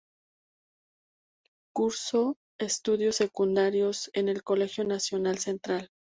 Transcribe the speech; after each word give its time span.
Cursó 1.75 2.35
estudios 2.59 3.17
secundarios 3.17 4.09
en 4.15 4.29
el 4.29 4.41
Colegio 4.41 4.83
Nacional 4.83 5.37
Central. 5.37 5.91